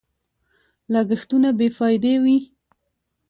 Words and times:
لګښتونه 0.93 1.49
بې 1.57 1.67
فايدې 1.77 2.13
وي. 2.23 2.37